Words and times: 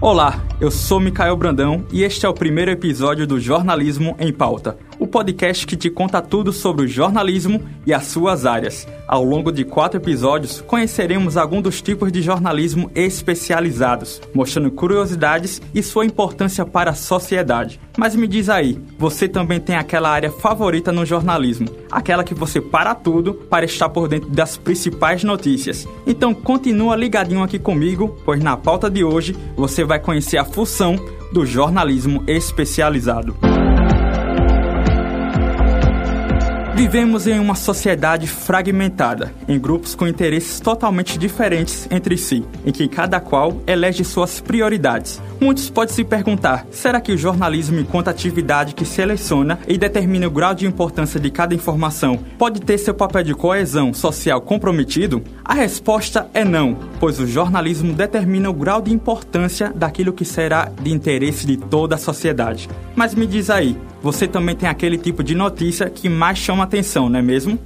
Olá, 0.00 0.40
eu 0.60 0.70
sou 0.70 1.00
Micael 1.00 1.36
Brandão 1.36 1.84
e 1.90 2.04
este 2.04 2.24
é 2.24 2.28
o 2.28 2.32
primeiro 2.32 2.70
episódio 2.70 3.26
do 3.26 3.40
Jornalismo 3.40 4.14
em 4.20 4.32
Pauta, 4.32 4.78
podcast 5.08 5.66
que 5.66 5.76
te 5.76 5.90
conta 5.90 6.22
tudo 6.22 6.52
sobre 6.52 6.84
o 6.84 6.88
jornalismo 6.88 7.62
e 7.86 7.92
as 7.92 8.04
suas 8.04 8.46
áreas. 8.46 8.86
Ao 9.06 9.24
longo 9.24 9.50
de 9.50 9.64
quatro 9.64 9.98
episódios, 9.98 10.60
conheceremos 10.60 11.36
alguns 11.36 11.62
dos 11.62 11.82
tipos 11.82 12.12
de 12.12 12.22
jornalismo 12.22 12.90
especializados, 12.94 14.20
mostrando 14.34 14.70
curiosidades 14.70 15.60
e 15.74 15.82
sua 15.82 16.06
importância 16.06 16.64
para 16.64 16.90
a 16.90 16.94
sociedade. 16.94 17.80
Mas 17.96 18.14
me 18.14 18.28
diz 18.28 18.48
aí, 18.48 18.78
você 18.96 19.26
também 19.26 19.58
tem 19.58 19.74
aquela 19.74 20.10
área 20.10 20.30
favorita 20.30 20.92
no 20.92 21.04
jornalismo? 21.04 21.68
Aquela 21.90 22.22
que 22.22 22.34
você 22.34 22.60
para 22.60 22.94
tudo 22.94 23.34
para 23.34 23.64
estar 23.64 23.88
por 23.88 24.06
dentro 24.06 24.30
das 24.30 24.56
principais 24.56 25.24
notícias. 25.24 25.88
Então 26.06 26.32
continua 26.32 26.94
ligadinho 26.94 27.42
aqui 27.42 27.58
comigo, 27.58 28.16
pois 28.24 28.40
na 28.40 28.56
pauta 28.56 28.88
de 28.88 29.02
hoje 29.02 29.36
você 29.56 29.82
vai 29.82 29.98
conhecer 29.98 30.36
a 30.36 30.44
função 30.44 30.96
do 31.32 31.44
jornalismo 31.44 32.22
especializado. 32.26 33.36
Vivemos 36.78 37.26
em 37.26 37.40
uma 37.40 37.56
sociedade 37.56 38.28
fragmentada, 38.28 39.34
em 39.48 39.58
grupos 39.58 39.96
com 39.96 40.06
interesses 40.06 40.60
totalmente 40.60 41.18
diferentes 41.18 41.88
entre 41.90 42.16
si, 42.16 42.44
em 42.64 42.70
que 42.70 42.86
cada 42.86 43.18
qual 43.18 43.60
elege 43.66 44.04
suas 44.04 44.40
prioridades. 44.40 45.20
Muitos 45.40 45.68
podem 45.68 45.92
se 45.92 46.04
perguntar: 46.04 46.64
será 46.70 47.00
que 47.00 47.10
o 47.10 47.18
jornalismo, 47.18 47.80
enquanto 47.80 48.06
atividade 48.06 48.76
que 48.76 48.84
seleciona 48.84 49.58
e 49.66 49.76
determina 49.76 50.28
o 50.28 50.30
grau 50.30 50.54
de 50.54 50.68
importância 50.68 51.18
de 51.18 51.32
cada 51.32 51.52
informação, 51.52 52.16
pode 52.38 52.60
ter 52.60 52.78
seu 52.78 52.94
papel 52.94 53.24
de 53.24 53.34
coesão 53.34 53.92
social 53.92 54.40
comprometido? 54.40 55.20
A 55.44 55.54
resposta 55.54 56.28
é 56.32 56.44
não, 56.44 56.78
pois 57.00 57.18
o 57.18 57.26
jornalismo 57.26 57.92
determina 57.92 58.50
o 58.50 58.54
grau 58.54 58.80
de 58.80 58.94
importância 58.94 59.72
daquilo 59.74 60.12
que 60.12 60.24
será 60.24 60.70
de 60.80 60.92
interesse 60.92 61.44
de 61.44 61.56
toda 61.56 61.96
a 61.96 61.98
sociedade. 61.98 62.68
Mas 62.94 63.16
me 63.16 63.26
diz 63.26 63.50
aí, 63.50 63.76
você 64.02 64.28
também 64.28 64.54
tem 64.54 64.68
aquele 64.68 64.96
tipo 64.96 65.24
de 65.24 65.34
notícia 65.34 65.90
que 65.90 66.08
mais 66.08 66.38
chama 66.38 66.67
atenção, 66.68 67.08
não 67.08 67.18
é 67.18 67.22
mesmo? 67.22 67.58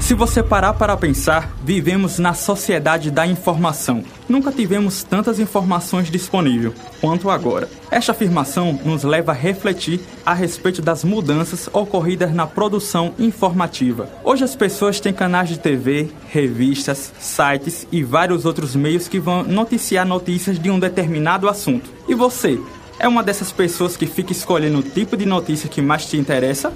Se 0.00 0.14
você 0.14 0.42
parar 0.42 0.72
para 0.72 0.96
pensar, 0.96 1.54
vivemos 1.62 2.18
na 2.18 2.32
sociedade 2.32 3.10
da 3.10 3.26
informação. 3.26 4.02
Nunca 4.26 4.50
tivemos 4.50 5.02
tantas 5.02 5.38
informações 5.38 6.10
disponíveis 6.10 6.72
quanto 6.98 7.28
agora. 7.28 7.68
Esta 7.90 8.12
afirmação 8.12 8.80
nos 8.84 9.04
leva 9.04 9.32
a 9.32 9.34
refletir 9.34 10.00
a 10.24 10.32
respeito 10.32 10.80
das 10.80 11.04
mudanças 11.04 11.68
ocorridas 11.74 12.34
na 12.34 12.46
produção 12.46 13.12
informativa. 13.18 14.08
Hoje 14.24 14.44
as 14.44 14.56
pessoas 14.56 14.98
têm 14.98 15.12
canais 15.12 15.50
de 15.50 15.58
TV, 15.58 16.08
revistas, 16.30 17.12
sites 17.20 17.86
e 17.92 18.02
vários 18.02 18.46
outros 18.46 18.74
meios 18.74 19.08
que 19.08 19.20
vão 19.20 19.42
noticiar 19.42 20.06
notícias 20.06 20.58
de 20.58 20.70
um 20.70 20.80
determinado 20.80 21.50
assunto. 21.50 21.90
E 22.08 22.14
você, 22.14 22.58
é 22.98 23.06
uma 23.06 23.22
dessas 23.22 23.52
pessoas 23.52 23.96
que 23.96 24.06
fica 24.06 24.32
escolhendo 24.32 24.78
o 24.78 24.82
tipo 24.82 25.16
de 25.16 25.24
notícia 25.24 25.68
que 25.68 25.80
mais 25.80 26.06
te 26.06 26.16
interessa? 26.16 26.72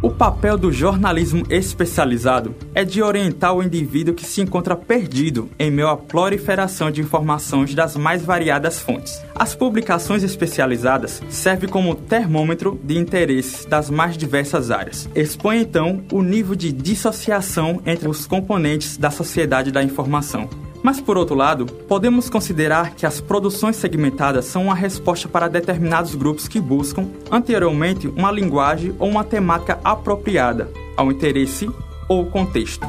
O 0.00 0.10
papel 0.10 0.58
do 0.58 0.70
jornalismo 0.70 1.44
especializado 1.48 2.54
é 2.74 2.84
de 2.84 3.02
orientar 3.02 3.54
o 3.54 3.62
indivíduo 3.62 4.14
que 4.14 4.24
se 4.24 4.42
encontra 4.42 4.76
perdido 4.76 5.48
em 5.58 5.70
meio 5.70 5.88
à 5.88 5.96
proliferação 5.96 6.90
de 6.90 7.00
informações 7.00 7.74
das 7.74 7.96
mais 7.96 8.22
variadas 8.22 8.78
fontes. 8.78 9.20
As 9.34 9.54
publicações 9.54 10.22
especializadas 10.22 11.22
servem 11.30 11.70
como 11.70 11.94
termômetro 11.94 12.78
de 12.84 12.98
interesses 12.98 13.64
das 13.64 13.88
mais 13.88 14.16
diversas 14.16 14.70
áreas. 14.70 15.08
Expõe 15.14 15.60
então 15.60 16.04
o 16.12 16.22
nível 16.22 16.54
de 16.54 16.70
dissociação 16.70 17.80
entre 17.86 18.06
os 18.06 18.26
componentes 18.26 18.98
da 18.98 19.10
sociedade 19.10 19.72
da 19.72 19.82
informação. 19.82 20.48
Mas, 20.84 21.00
por 21.00 21.16
outro 21.16 21.34
lado, 21.34 21.64
podemos 21.64 22.28
considerar 22.28 22.94
que 22.94 23.06
as 23.06 23.18
produções 23.18 23.74
segmentadas 23.74 24.44
são 24.44 24.64
uma 24.64 24.74
resposta 24.74 25.26
para 25.26 25.48
determinados 25.48 26.14
grupos 26.14 26.46
que 26.46 26.60
buscam, 26.60 27.08
anteriormente, 27.30 28.06
uma 28.08 28.30
linguagem 28.30 28.94
ou 28.98 29.08
uma 29.08 29.24
temática 29.24 29.80
apropriada 29.82 30.70
ao 30.94 31.10
interesse 31.10 31.70
ou 32.06 32.26
contexto. 32.26 32.86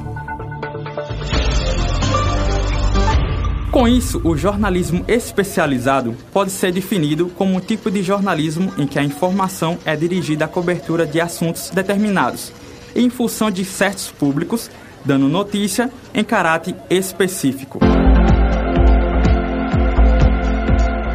Com 3.71 3.87
isso, 3.87 4.19
o 4.25 4.35
jornalismo 4.35 5.05
especializado 5.07 6.13
pode 6.33 6.51
ser 6.51 6.73
definido 6.73 7.29
como 7.29 7.55
um 7.55 7.61
tipo 7.61 7.89
de 7.89 8.03
jornalismo 8.03 8.73
em 8.77 8.85
que 8.85 8.99
a 8.99 9.03
informação 9.03 9.77
é 9.85 9.95
dirigida 9.95 10.43
à 10.43 10.47
cobertura 10.49 11.05
de 11.05 11.21
assuntos 11.21 11.69
determinados, 11.69 12.51
em 12.95 13.09
função 13.09 13.51
de 13.51 13.65
certos 13.65 14.11
públicos 14.11 14.69
dando 15.05 15.27
notícia 15.27 15.91
em 16.13 16.23
caráter 16.23 16.75
específico. 16.89 17.79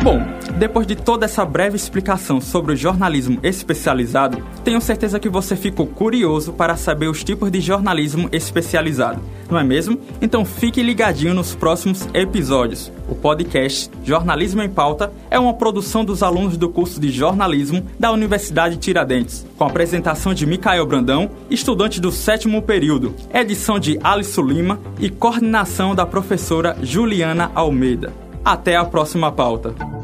Bom, 0.03 0.40
depois 0.61 0.87
de 0.87 0.95
toda 0.95 1.25
essa 1.25 1.43
breve 1.43 1.75
explicação 1.75 2.39
sobre 2.39 2.75
o 2.75 2.77
jornalismo 2.77 3.39
especializado, 3.43 4.45
tenho 4.63 4.79
certeza 4.79 5.19
que 5.19 5.27
você 5.27 5.57
ficou 5.57 5.87
curioso 5.87 6.53
para 6.53 6.77
saber 6.77 7.09
os 7.09 7.25
tipos 7.25 7.51
de 7.51 7.63
jornalismo 7.63 8.29
especializado, 8.31 9.23
não 9.51 9.59
é 9.59 9.65
mesmo? 9.65 9.99
Então 10.21 10.45
fique 10.45 10.83
ligadinho 10.83 11.33
nos 11.33 11.55
próximos 11.55 12.07
episódios. 12.13 12.93
O 13.09 13.15
podcast 13.15 13.91
Jornalismo 14.05 14.61
em 14.61 14.69
Pauta 14.69 15.11
é 15.31 15.39
uma 15.39 15.55
produção 15.55 16.05
dos 16.05 16.23
alunos 16.23 16.59
do 16.59 16.69
curso 16.69 17.01
de 17.01 17.11
jornalismo 17.11 17.83
da 17.99 18.13
Universidade 18.13 18.77
Tiradentes, 18.77 19.47
com 19.57 19.65
apresentação 19.65 20.35
de 20.35 20.45
Micael 20.45 20.85
Brandão, 20.85 21.31
estudante 21.49 21.99
do 21.99 22.13
sétimo 22.13 22.61
período, 22.61 23.15
edição 23.33 23.79
de 23.79 23.99
Alisson 24.05 24.43
Lima 24.43 24.79
e 24.99 25.09
coordenação 25.09 25.95
da 25.95 26.05
professora 26.05 26.77
Juliana 26.83 27.51
Almeida. 27.55 28.13
Até 28.45 28.77
a 28.77 28.85
próxima 28.85 29.33
pauta. 29.33 30.00